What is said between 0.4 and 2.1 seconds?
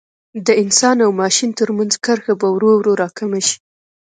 د انسان او ماشین ترمنځ